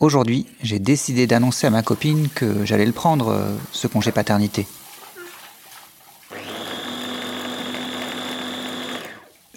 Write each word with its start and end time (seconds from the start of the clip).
aujourd'hui, 0.00 0.46
j'ai 0.62 0.78
décidé 0.78 1.26
d'annoncer 1.26 1.66
à 1.66 1.70
ma 1.70 1.82
copine 1.82 2.28
que 2.34 2.64
j'allais 2.64 2.86
le 2.86 2.92
prendre, 2.92 3.28
euh, 3.28 3.56
ce 3.70 3.86
congé 3.86 4.10
paternité. 4.10 4.66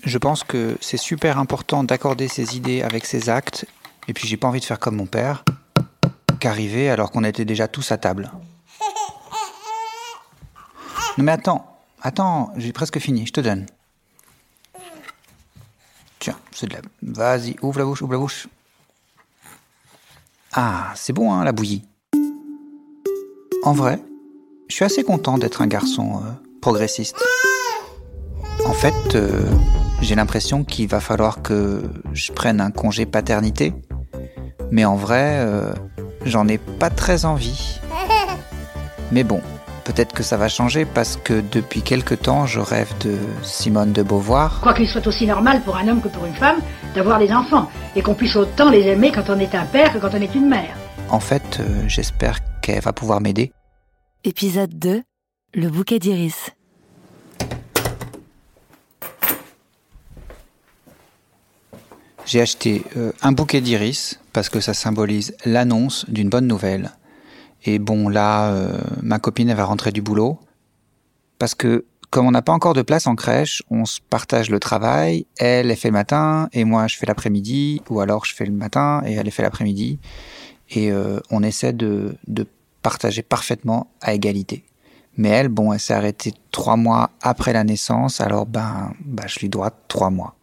Je 0.04 0.18
pense 0.18 0.44
que 0.44 0.78
c'est 0.82 0.98
super 0.98 1.40
important 1.40 1.86
d'accorder 1.86 2.28
ses 2.28 2.58
idées 2.58 2.82
avec 2.82 3.06
ses 3.06 3.30
actes, 3.30 3.66
et 4.10 4.14
puis 4.14 4.28
j'ai 4.28 4.36
pas 4.36 4.50
envie 4.50 4.60
de 4.60 4.66
faire 4.66 4.80
comme 4.80 4.98
mon 4.98 5.06
père, 5.06 5.46
qu'arriver 6.42 6.90
alors 6.90 7.10
qu'on 7.10 7.24
était 7.24 7.46
déjà 7.46 7.70
tous 7.70 7.92
à 7.94 7.98
table. 7.98 8.30
Non 11.18 11.24
mais 11.24 11.32
attends, 11.32 11.80
attends, 12.02 12.52
j'ai 12.58 12.74
presque 12.74 13.00
fini, 13.00 13.26
je 13.26 13.32
te 13.32 13.40
donne. 13.40 13.66
Tiens, 16.20 16.38
c'est 16.52 16.68
de 16.68 16.74
la... 16.74 16.82
Vas-y, 17.02 17.56
ouvre 17.62 17.80
la 17.80 17.86
bouche, 17.86 18.02
ouvre 18.02 18.14
la 18.14 18.20
bouche. 18.20 18.48
Ah, 20.56 20.92
c'est 20.94 21.14
bon, 21.14 21.34
hein, 21.34 21.44
la 21.44 21.52
bouillie. 21.52 21.84
En 23.64 23.74
vrai, 23.74 24.00
je 24.68 24.76
suis 24.76 24.86
assez 24.86 25.04
content 25.04 25.40
d'être 25.40 25.64
un 25.64 25.68
garçon 25.68 26.18
euh, 26.18 26.30
progressiste. 26.62 27.16
En 28.68 28.74
fait, 28.74 29.16
euh, 29.16 29.50
j'ai 30.02 30.14
l'impression 30.14 30.64
qu'il 30.64 30.88
va 30.88 31.00
falloir 31.00 31.42
que 31.42 31.82
je 32.14 32.32
prenne 32.32 32.62
un 32.62 32.70
congé 32.70 33.08
paternité. 33.08 33.74
Mais 34.70 34.86
en 34.86 34.96
vrai, 34.96 35.38
euh, 35.40 35.74
j'en 36.24 36.48
ai 36.48 36.60
pas 36.60 36.92
très 36.92 37.26
envie. 37.26 37.80
Mais 39.12 39.24
bon, 39.24 39.42
peut-être 39.84 40.14
que 40.14 40.24
ça 40.24 40.38
va 40.38 40.48
changer 40.48 40.86
parce 40.86 41.18
que 41.18 41.42
depuis 41.42 41.82
quelque 41.82 42.16
temps, 42.16 42.46
je 42.46 42.60
rêve 42.60 42.92
de 43.00 43.18
Simone 43.44 43.92
de 43.92 44.04
Beauvoir. 44.04 44.60
Quoi 44.62 44.74
qu'il 44.74 44.88
soit 44.88 45.06
aussi 45.08 45.26
normal 45.26 45.62
pour 45.62 45.78
un 45.78 45.88
homme 45.88 46.02
que 46.02 46.08
pour 46.08 46.26
une 46.26 46.34
femme 46.34 46.60
d'avoir 46.96 47.20
des 47.20 47.32
enfants 47.32 47.70
et 47.96 48.02
qu'on 48.02 48.16
puisse 48.16 48.36
autant 48.36 48.70
les 48.70 48.88
aimer 48.88 49.12
quand 49.12 49.30
on 49.30 49.40
est 49.40 49.56
un 49.56 49.66
père 49.66 49.94
que 49.94 50.00
quand 50.00 50.12
on 50.14 50.22
est 50.22 50.34
une 50.36 50.48
mère. 50.48 50.76
En 51.10 51.20
fait, 51.20 51.60
euh, 51.60 51.84
j'espère 51.88 52.40
qu'elle 52.62 52.82
va 52.82 52.94
pouvoir 52.94 53.22
m'aider. 53.22 53.52
Épisode 54.24 54.78
2 54.78 55.04
Le 55.54 55.70
bouquet 55.70 56.00
d'iris. 56.00 56.52
J'ai 62.26 62.42
acheté 62.42 62.84
euh, 62.96 63.12
un 63.22 63.34
bouquet 63.34 63.60
d'iris 63.60 64.20
parce 64.32 64.50
que 64.50 64.62
ça 64.62 64.74
symbolise 64.74 65.36
l'annonce 65.46 66.06
d'une 66.10 66.30
bonne 66.30 66.48
nouvelle. 66.48 66.92
Et 67.66 67.80
bon, 67.80 68.10
là, 68.10 68.52
euh, 68.52 68.80
ma 69.02 69.20
copine, 69.20 69.50
elle 69.50 69.58
va 69.58 69.66
rentrer 69.66 69.92
du 69.92 70.02
boulot. 70.02 70.40
Parce 71.40 71.56
que, 71.56 71.86
comme 72.10 72.28
on 72.28 72.32
n'a 72.32 72.42
pas 72.42 72.54
encore 72.54 72.74
de 72.74 72.82
place 72.82 73.08
en 73.08 73.16
crèche, 73.16 73.64
on 73.70 73.86
se 73.86 74.00
partage 74.02 74.50
le 74.50 74.60
travail. 74.60 75.26
Elle, 75.38 75.72
elle 75.72 75.78
fait 75.78 75.88
le 75.88 75.94
matin, 75.94 76.50
et 76.54 76.66
moi, 76.66 76.88
je 76.88 76.98
fais 76.98 77.06
l'après-midi. 77.06 77.82
Ou 77.90 78.02
alors, 78.02 78.26
je 78.26 78.36
fais 78.36 78.46
le 78.46 78.52
matin, 78.52 79.02
et 79.06 79.14
elle, 79.14 79.32
fait 79.32 79.44
l'après-midi. 79.44 80.00
Et 80.70 80.92
euh, 80.92 81.20
on 81.32 81.42
essaie 81.44 81.74
de, 81.74 82.16
de 82.28 82.46
partager 82.82 83.22
parfaitement 83.22 83.88
à 84.02 84.14
égalité. 84.14 84.66
Mais 85.16 85.30
elle, 85.30 85.48
bon, 85.48 85.74
elle 85.74 85.80
s'est 85.80 85.94
arrêtée 85.94 86.34
trois 86.52 86.76
mois 86.76 87.12
après 87.22 87.54
la 87.54 87.64
naissance, 87.64 88.20
alors 88.20 88.46
ben, 88.46 88.94
ben 89.06 89.28
je 89.28 89.40
lui 89.40 89.50
dois 89.50 89.72
trois 89.88 90.10
mois. 90.10 90.36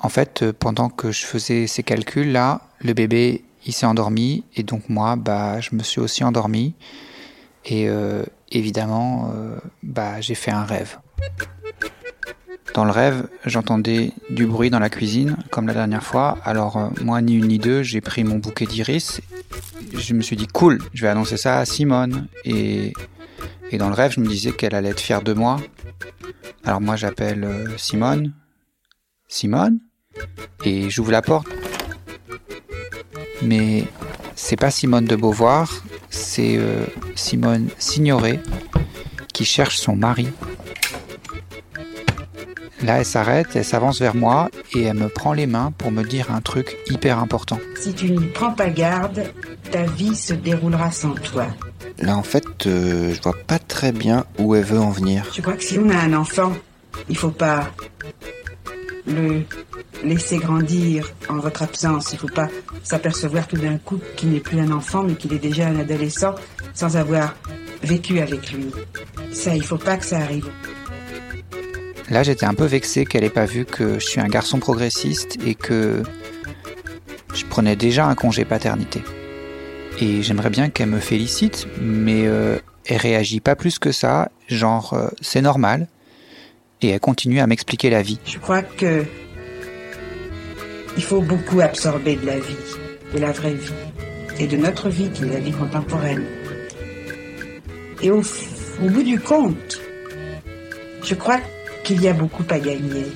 En 0.00 0.08
fait, 0.08 0.42
euh, 0.42 0.52
pendant 0.52 0.88
que 0.88 1.12
je 1.12 1.24
faisais 1.24 1.66
ces 1.68 1.84
calculs-là, 1.84 2.60
le 2.80 2.92
bébé, 2.92 3.44
il 3.66 3.72
s'est 3.72 3.86
endormi, 3.86 4.44
et 4.56 4.62
donc 4.62 4.88
moi, 4.88 5.16
bah, 5.16 5.60
je 5.60 5.74
me 5.74 5.82
suis 5.82 6.00
aussi 6.00 6.24
endormi. 6.24 6.74
Et 7.64 7.88
euh, 7.88 8.24
évidemment, 8.50 9.32
euh, 9.34 9.56
bah, 9.82 10.20
j'ai 10.20 10.34
fait 10.34 10.50
un 10.50 10.64
rêve. 10.64 10.98
Dans 12.74 12.84
le 12.84 12.90
rêve, 12.90 13.28
j'entendais 13.44 14.12
du 14.30 14.46
bruit 14.46 14.70
dans 14.70 14.78
la 14.78 14.88
cuisine, 14.88 15.36
comme 15.50 15.66
la 15.66 15.74
dernière 15.74 16.02
fois. 16.02 16.38
Alors, 16.44 16.76
euh, 16.76 16.88
moi, 17.02 17.20
ni 17.20 17.34
une 17.34 17.48
ni 17.48 17.58
deux, 17.58 17.82
j'ai 17.82 18.00
pris 18.00 18.24
mon 18.24 18.38
bouquet 18.38 18.66
d'iris. 18.66 19.20
Je 19.94 20.14
me 20.14 20.22
suis 20.22 20.36
dit, 20.36 20.46
cool, 20.46 20.78
je 20.94 21.02
vais 21.02 21.08
annoncer 21.08 21.36
ça 21.36 21.58
à 21.58 21.64
Simone. 21.64 22.26
Et, 22.44 22.92
et 23.70 23.78
dans 23.78 23.88
le 23.88 23.94
rêve, 23.94 24.12
je 24.12 24.20
me 24.20 24.26
disais 24.26 24.52
qu'elle 24.52 24.74
allait 24.74 24.90
être 24.90 25.00
fière 25.00 25.22
de 25.22 25.34
moi. 25.34 25.60
Alors, 26.64 26.80
moi, 26.80 26.96
j'appelle 26.96 27.68
Simone. 27.76 28.32
Simone? 29.28 29.78
Et 30.64 30.90
j'ouvre 30.90 31.12
la 31.12 31.22
porte. 31.22 31.46
Mais 33.42 33.84
c'est 34.34 34.56
pas 34.56 34.70
Simone 34.70 35.04
de 35.04 35.16
Beauvoir, 35.16 35.82
c'est 36.10 36.56
euh, 36.56 36.84
Simone 37.14 37.68
Signoret 37.78 38.40
qui 39.32 39.44
cherche 39.44 39.78
son 39.78 39.96
mari. 39.96 40.28
Là, 42.82 42.98
elle 42.98 43.04
s'arrête, 43.04 43.48
elle 43.54 43.64
s'avance 43.64 44.00
vers 44.00 44.16
moi 44.16 44.50
et 44.74 44.82
elle 44.82 44.96
me 44.96 45.08
prend 45.08 45.32
les 45.32 45.46
mains 45.46 45.72
pour 45.78 45.92
me 45.92 46.02
dire 46.02 46.32
un 46.32 46.40
truc 46.40 46.76
hyper 46.88 47.18
important. 47.18 47.60
Si 47.80 47.94
tu 47.94 48.10
n'y 48.10 48.26
prends 48.26 48.52
pas 48.52 48.70
garde, 48.70 49.24
ta 49.70 49.84
vie 49.84 50.16
se 50.16 50.34
déroulera 50.34 50.90
sans 50.90 51.14
toi. 51.14 51.46
Là, 51.98 52.16
en 52.16 52.24
fait, 52.24 52.66
euh, 52.66 53.14
je 53.14 53.22
vois 53.22 53.36
pas 53.46 53.60
très 53.60 53.92
bien 53.92 54.24
où 54.38 54.56
elle 54.56 54.64
veut 54.64 54.80
en 54.80 54.90
venir. 54.90 55.24
Je 55.32 55.40
crois 55.42 55.54
que 55.54 55.62
si 55.62 55.78
on 55.78 55.88
a 55.90 55.96
un 55.96 56.12
enfant, 56.12 56.52
il 57.08 57.16
faut 57.16 57.30
pas 57.30 57.70
le 59.14 59.42
laisser 60.04 60.38
grandir 60.38 61.12
en 61.28 61.38
votre 61.38 61.62
absence. 61.62 62.12
Il 62.12 62.18
faut 62.18 62.28
pas 62.28 62.48
s'apercevoir 62.82 63.46
tout 63.46 63.56
d'un 63.56 63.78
coup 63.78 64.00
qu'il 64.16 64.30
n'est 64.30 64.40
plus 64.40 64.60
un 64.60 64.70
enfant, 64.70 65.02
mais 65.02 65.14
qu'il 65.14 65.32
est 65.32 65.38
déjà 65.38 65.68
un 65.68 65.78
adolescent 65.78 66.34
sans 66.74 66.96
avoir 66.96 67.34
vécu 67.82 68.20
avec 68.20 68.52
lui. 68.52 68.66
Ça, 69.32 69.54
il 69.54 69.64
faut 69.64 69.78
pas 69.78 69.96
que 69.96 70.04
ça 70.04 70.18
arrive. 70.18 70.48
Là, 72.10 72.22
j'étais 72.22 72.46
un 72.46 72.54
peu 72.54 72.66
vexé 72.66 73.06
qu'elle 73.06 73.24
ait 73.24 73.30
pas 73.30 73.46
vu 73.46 73.64
que 73.64 73.94
je 73.94 74.06
suis 74.06 74.20
un 74.20 74.28
garçon 74.28 74.58
progressiste 74.58 75.38
et 75.46 75.54
que 75.54 76.02
je 77.34 77.44
prenais 77.46 77.76
déjà 77.76 78.06
un 78.06 78.14
congé 78.14 78.44
paternité. 78.44 79.02
Et 80.00 80.22
j'aimerais 80.22 80.50
bien 80.50 80.68
qu'elle 80.68 80.88
me 80.88 81.00
félicite, 81.00 81.66
mais 81.80 82.26
euh, 82.26 82.58
elle 82.86 82.98
réagit 82.98 83.40
pas 83.40 83.56
plus 83.56 83.78
que 83.78 83.92
ça, 83.92 84.30
genre 84.48 84.94
euh, 84.94 85.08
c'est 85.20 85.40
normal. 85.40 85.86
Et 86.82 86.88
elle 86.88 87.00
continue 87.00 87.40
à 87.40 87.46
m'expliquer 87.46 87.90
la 87.90 88.02
vie. 88.02 88.18
Je 88.26 88.38
crois 88.38 88.62
que 88.62 89.04
il 90.96 91.02
faut 91.02 91.20
beaucoup 91.20 91.60
absorber 91.60 92.16
de 92.16 92.26
la 92.26 92.38
vie, 92.38 92.56
de 93.14 93.18
la 93.18 93.32
vraie 93.32 93.54
vie, 93.54 93.72
et 94.38 94.46
de 94.46 94.56
notre 94.56 94.88
vie 94.88 95.10
qui 95.10 95.22
est 95.22 95.28
la 95.28 95.38
vie 95.38 95.52
contemporaine. 95.52 96.24
Et 98.02 98.10
au, 98.10 98.20
au 98.20 98.88
bout 98.88 99.02
du 99.02 99.18
compte, 99.18 99.80
je 101.04 101.14
crois 101.14 101.38
qu'il 101.84 102.02
y 102.02 102.08
a 102.08 102.12
beaucoup 102.12 102.44
à 102.50 102.58
gagner. 102.58 103.06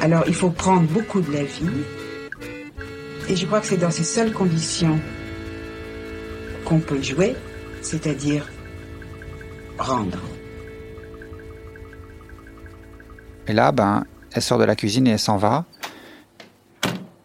Alors 0.00 0.24
il 0.26 0.34
faut 0.34 0.50
prendre 0.50 0.82
beaucoup 0.82 1.20
de 1.20 1.32
la 1.32 1.44
vie, 1.44 1.82
et 3.28 3.36
je 3.36 3.46
crois 3.46 3.60
que 3.60 3.66
c'est 3.66 3.78
dans 3.78 3.90
ces 3.90 4.04
seules 4.04 4.32
conditions 4.32 5.00
qu'on 6.64 6.78
peut 6.78 7.02
jouer, 7.02 7.34
c'est-à-dire 7.82 8.46
rendre. 9.78 10.20
Et 13.48 13.52
là, 13.52 13.72
ben, 13.72 14.04
elle 14.32 14.42
sort 14.42 14.58
de 14.58 14.64
la 14.64 14.76
cuisine 14.76 15.06
et 15.06 15.10
elle 15.10 15.18
s'en 15.18 15.36
va. 15.36 15.64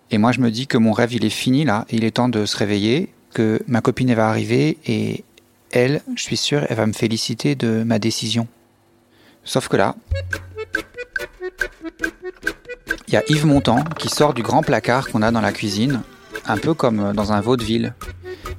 Et 0.09 0.17
moi, 0.17 0.31
je 0.31 0.39
me 0.39 0.51
dis 0.51 0.67
que 0.67 0.77
mon 0.77 0.91
rêve, 0.91 1.13
il 1.13 1.25
est 1.25 1.29
fini 1.29 1.65
là. 1.65 1.85
Il 1.89 2.03
est 2.03 2.11
temps 2.11 2.29
de 2.29 2.45
se 2.45 2.55
réveiller, 2.55 3.13
que 3.33 3.59
ma 3.67 3.81
copine, 3.81 4.13
va 4.13 4.29
arriver 4.29 4.77
et 4.85 5.23
elle, 5.71 6.01
je 6.15 6.21
suis 6.21 6.37
sûr, 6.37 6.65
elle 6.69 6.77
va 6.77 6.85
me 6.85 6.93
féliciter 6.93 7.55
de 7.55 7.83
ma 7.83 7.99
décision. 7.99 8.47
Sauf 9.43 9.67
que 9.67 9.75
là, 9.75 9.95
il 13.07 13.13
y 13.13 13.17
a 13.17 13.23
Yves 13.27 13.45
Montand 13.45 13.83
qui 13.97 14.07
sort 14.07 14.33
du 14.33 14.43
grand 14.43 14.61
placard 14.61 15.09
qu'on 15.09 15.21
a 15.21 15.31
dans 15.31 15.41
la 15.41 15.51
cuisine, 15.51 16.01
un 16.45 16.57
peu 16.57 16.73
comme 16.73 17.13
dans 17.13 17.33
un 17.33 17.41
vaudeville. 17.41 17.93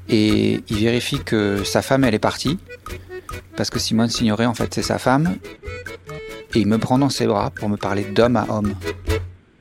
Et 0.08 0.60
il 0.69 0.76
vérifie 0.76 1.20
que 1.20 1.64
sa 1.64 1.82
femme, 1.82 2.04
elle 2.04 2.14
est 2.14 2.19
partie. 2.19 2.58
Parce 3.56 3.70
que 3.70 3.78
Simone 3.78 4.10
Signoret, 4.10 4.47
en 4.47 4.54
fait, 4.54 4.74
c'est 4.74 4.82
sa 4.82 4.98
femme. 4.98 5.36
Et 6.54 6.60
il 6.60 6.66
me 6.66 6.78
prend 6.78 6.98
dans 6.98 7.09
ses 7.09 7.26
bras 7.26 7.50
pour 7.50 7.69
me 7.69 7.76
parler 7.76 8.04
d'homme 8.04 8.37
à 8.37 8.47
homme. 8.48 8.75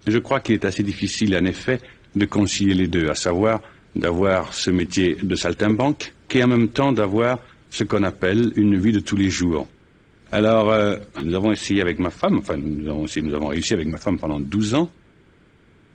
Je 0.06 0.18
crois 0.19 0.40
qu'il 0.40 0.56
est 0.56 0.66
assez 0.66 0.84
difficile, 0.84 1.36
en 1.36 1.45
effet, 1.45 1.80
de 2.16 2.25
concilier 2.25 2.74
les 2.74 2.88
deux, 2.88 3.10
à 3.10 3.16
savoir 3.16 3.62
d'avoir 3.95 4.54
ce 4.54 4.72
métier 4.72 5.16
de 5.22 5.36
saltimbanque, 5.36 6.13
et 6.34 6.44
en 6.44 6.48
même 6.48 6.69
temps 6.69 6.92
d'avoir 6.92 7.40
ce 7.69 7.84
qu'on 7.84 8.04
appelle 8.04 8.51
une 8.56 8.78
vie 8.78 8.92
de 8.92 9.00
tous 9.00 9.16
les 9.16 9.30
jours. 9.30 9.68
Alors, 10.31 10.72
euh, 10.72 10.98
nous 11.24 11.36
avons 11.36 11.51
essayé 11.51 11.81
avec 11.81 12.00
ma 12.00 12.10
femme, 12.10 12.40
enfin, 12.40 12.57
nous 12.57 12.90
avons, 12.90 13.06
essayé, 13.06 13.25
nous 13.25 13.36
avons 13.36 13.48
réussi 13.48 13.74
avec 13.74 13.88
ma 13.88 13.98
femme 13.98 14.18
pendant 14.18 14.40
12 14.40 14.74
ans, 14.74 14.90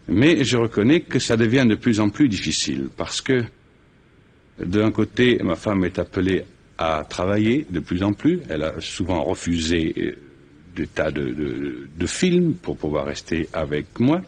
mais 0.07 0.45
je 0.45 0.57
reconnais 0.57 1.01
que 1.01 1.19
ça 1.19 1.37
devient 1.37 1.67
de 1.69 1.75
plus 1.75 1.99
en 1.99 2.09
plus 2.09 2.29
difficile, 2.29 2.89
parce 2.97 3.21
que, 3.21 3.45
d'un 4.65 4.93
côté, 4.93 5.41
ma 5.43 5.57
femme 5.57 5.85
est 5.85 5.99
appelée 5.99 6.45
à 6.79 7.05
travailler 7.09 7.67
de 7.69 7.81
plus 7.81 8.05
en 8.05 8.13
plus, 8.13 8.41
elle 8.49 8.63
a 8.63 8.75
souvent 8.81 9.25
refusé 9.25 9.93
euh, 9.99 10.17
des 10.79 10.87
tas 10.87 11.11
de, 11.11 11.25
de, 11.31 11.89
de 11.95 12.07
films 12.07 12.55
pour 12.55 12.77
pouvoir 12.77 13.05
rester 13.07 13.49
avec 13.53 13.99
moi. 13.99 14.21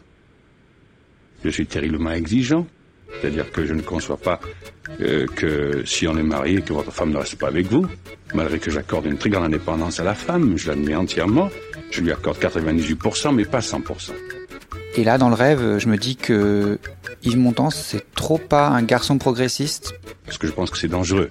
Je 1.44 1.50
suis 1.50 1.66
terriblement 1.66 2.10
exigeant, 2.12 2.66
c'est-à-dire 3.20 3.50
que 3.50 3.64
je 3.64 3.72
ne 3.72 3.82
conçois 3.82 4.18
pas 4.18 4.40
euh, 5.00 5.26
que 5.26 5.84
si 5.86 6.06
on 6.06 6.16
est 6.18 6.22
marié, 6.22 6.60
que 6.60 6.72
votre 6.72 6.92
femme 6.92 7.10
ne 7.12 7.16
reste 7.16 7.36
pas 7.36 7.48
avec 7.48 7.66
vous, 7.66 7.86
malgré 8.34 8.58
que 8.58 8.70
j'accorde 8.70 9.06
une 9.06 9.16
très 9.16 9.30
grande 9.30 9.44
indépendance 9.44 10.00
à 10.00 10.04
la 10.04 10.14
femme, 10.14 10.58
je 10.58 10.68
l'admets 10.68 10.96
entièrement, 10.96 11.48
je 11.90 12.02
lui 12.02 12.12
accorde 12.12 12.38
98%, 12.38 13.34
mais 13.34 13.44
pas 13.44 13.60
100%. 13.60 14.10
Et 14.96 15.04
là, 15.04 15.18
dans 15.18 15.28
le 15.28 15.36
rêve, 15.36 15.78
je 15.78 15.88
me 15.88 15.96
dis 15.96 16.16
que 16.16 16.78
Yves 17.22 17.38
Montand, 17.38 17.70
c'est 17.70 18.12
trop 18.14 18.38
pas 18.38 18.68
un 18.68 18.82
garçon 18.82 19.18
progressiste. 19.18 19.94
Parce 20.26 20.36
que 20.36 20.48
je 20.48 20.52
pense 20.52 20.70
que 20.70 20.78
c'est 20.78 20.88
dangereux 20.88 21.30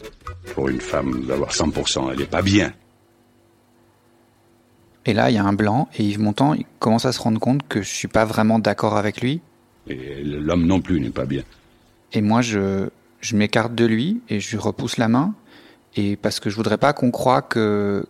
pour 0.55 0.69
une 0.69 0.79
femme 0.79 1.25
d'avoir 1.25 1.51
100%. 1.51 2.11
Elle 2.11 2.19
n'est 2.19 2.25
pas 2.25 2.41
bien. 2.41 2.73
Et 5.09 5.13
là, 5.13 5.31
il 5.31 5.33
y 5.33 5.39
a 5.39 5.43
un 5.43 5.53
blanc, 5.53 5.89
et 5.97 6.03
Yves 6.03 6.19
Montand 6.19 6.53
il 6.53 6.65
commence 6.77 7.05
à 7.05 7.11
se 7.11 7.19
rendre 7.19 7.39
compte 7.39 7.67
que 7.67 7.81
je 7.81 7.89
suis 7.89 8.07
pas 8.07 8.25
vraiment 8.25 8.59
d'accord 8.59 8.95
avec 8.95 9.21
lui. 9.21 9.41
Et 9.87 10.21
l'homme 10.23 10.67
non 10.67 10.81
plus 10.81 11.01
n'est 11.01 11.09
pas 11.09 11.25
bien. 11.25 11.41
Et 12.13 12.21
moi, 12.21 12.41
je, 12.43 12.89
je 13.19 13.35
m'écarte 13.35 13.73
de 13.73 13.85
lui, 13.85 14.21
et 14.29 14.39
je 14.39 14.51
lui 14.51 14.59
repousse 14.59 14.97
la 14.97 15.07
main, 15.07 15.33
et 15.95 16.15
parce 16.15 16.39
que 16.39 16.51
je 16.51 16.55
voudrais 16.55 16.77
pas 16.77 16.93
qu'on 16.93 17.09
croie 17.09 17.41
que 17.41 18.05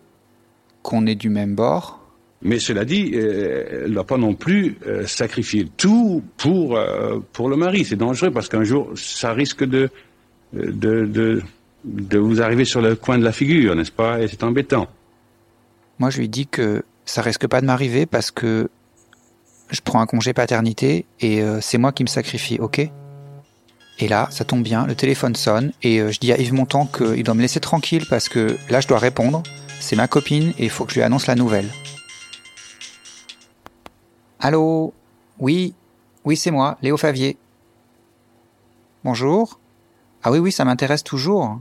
qu'on 0.82 1.06
est 1.06 1.14
du 1.14 1.30
même 1.30 1.54
bord. 1.54 2.00
Mais 2.42 2.58
cela 2.58 2.84
dit, 2.84 3.12
euh, 3.14 3.84
elle 3.84 3.90
ne 3.90 3.94
doit 3.94 4.06
pas 4.06 4.18
non 4.18 4.34
plus 4.34 4.76
euh, 4.86 5.06
sacrifier 5.06 5.68
tout 5.78 6.22
pour, 6.36 6.76
euh, 6.76 7.18
pour 7.32 7.48
le 7.48 7.56
mari. 7.56 7.86
C'est 7.86 7.96
dangereux 7.96 8.30
parce 8.30 8.50
qu'un 8.50 8.64
jour, 8.64 8.90
ça 8.94 9.32
risque 9.32 9.64
de, 9.64 9.88
de, 10.52 11.06
de, 11.06 11.42
de 11.84 12.18
vous 12.18 12.42
arriver 12.42 12.66
sur 12.66 12.82
le 12.82 12.94
coin 12.94 13.16
de 13.16 13.24
la 13.24 13.32
figure, 13.32 13.74
n'est-ce 13.74 13.92
pas? 13.92 14.20
Et 14.20 14.28
c'est 14.28 14.42
embêtant. 14.44 14.86
Moi, 16.00 16.10
je 16.10 16.18
lui 16.18 16.28
dis 16.28 16.46
que 16.46 16.82
ça 17.04 17.22
risque 17.22 17.46
pas 17.46 17.60
de 17.60 17.66
m'arriver 17.66 18.06
parce 18.06 18.30
que 18.30 18.70
je 19.70 19.80
prends 19.82 20.00
un 20.00 20.06
congé 20.06 20.32
paternité 20.32 21.04
et 21.20 21.42
c'est 21.60 21.76
moi 21.78 21.92
qui 21.92 22.02
me 22.02 22.08
sacrifie, 22.08 22.58
ok? 22.58 22.80
Et 23.98 24.08
là, 24.08 24.26
ça 24.30 24.44
tombe 24.44 24.62
bien, 24.62 24.86
le 24.86 24.94
téléphone 24.94 25.36
sonne 25.36 25.72
et 25.82 25.98
je 26.10 26.18
dis 26.18 26.32
à 26.32 26.38
Yves 26.38 26.54
Montand 26.54 26.86
qu'il 26.86 27.22
doit 27.22 27.34
me 27.34 27.42
laisser 27.42 27.60
tranquille 27.60 28.06
parce 28.08 28.30
que 28.30 28.56
là, 28.70 28.80
je 28.80 28.88
dois 28.88 28.98
répondre. 28.98 29.42
C'est 29.78 29.94
ma 29.94 30.08
copine 30.08 30.54
et 30.58 30.64
il 30.64 30.70
faut 30.70 30.86
que 30.86 30.90
je 30.90 30.96
lui 30.96 31.02
annonce 31.02 31.26
la 31.26 31.34
nouvelle. 31.34 31.68
Allô? 34.40 34.94
Oui, 35.38 35.74
oui, 36.24 36.36
c'est 36.36 36.50
moi, 36.50 36.78
Léo 36.80 36.96
Favier. 36.96 37.36
Bonjour. 39.04 39.60
Ah 40.22 40.30
oui, 40.30 40.38
oui, 40.38 40.50
ça 40.50 40.64
m'intéresse 40.64 41.04
toujours. 41.04 41.60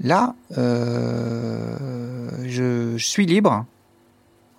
Là, 0.00 0.34
euh, 0.56 2.07
je, 2.44 2.96
suis 2.98 3.26
libre. 3.26 3.66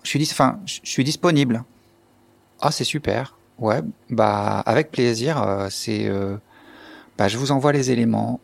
Je 0.02 0.08
suis, 0.10 0.28
enfin, 0.30 0.58
je 0.66 0.80
suis 0.84 1.04
disponible. 1.04 1.64
Ah, 2.60 2.70
c'est 2.70 2.84
super. 2.84 3.36
Ouais, 3.58 3.80
bah, 4.08 4.60
avec 4.60 4.90
plaisir. 4.90 5.42
Euh, 5.42 5.68
c'est, 5.70 6.06
euh, 6.06 6.36
bah, 7.18 7.28
je 7.28 7.36
vous 7.36 7.52
envoie 7.52 7.72
les 7.72 7.90
éléments. 7.90 8.40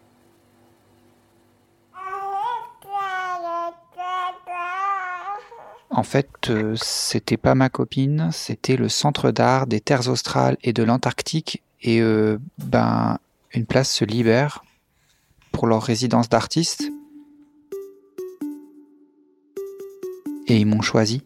En 5.96 6.02
fait, 6.02 6.28
euh, 6.50 6.74
c'était 6.76 7.38
pas 7.38 7.54
ma 7.54 7.70
copine, 7.70 8.28
c'était 8.30 8.76
le 8.76 8.90
centre 8.90 9.30
d'art 9.30 9.66
des 9.66 9.80
terres 9.80 10.08
australes 10.08 10.58
et 10.62 10.74
de 10.74 10.82
l'Antarctique. 10.82 11.62
Et 11.80 12.02
euh, 12.02 12.38
ben, 12.58 13.18
une 13.52 13.64
place 13.64 13.90
se 13.90 14.04
libère 14.04 14.62
pour 15.52 15.66
leur 15.66 15.82
résidence 15.82 16.28
d'artistes. 16.28 16.90
Et 20.48 20.58
ils 20.58 20.66
m'ont 20.66 20.82
choisi. 20.82 21.22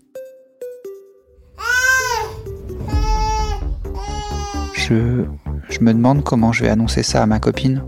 Je, 4.75 5.25
je 5.69 5.81
me 5.81 5.93
demande 5.93 6.25
comment 6.25 6.53
je 6.53 6.65
vais 6.65 6.71
annoncer 6.71 7.03
ça 7.03 7.23
à 7.23 7.27
ma 7.27 7.39
copine. 7.39 7.85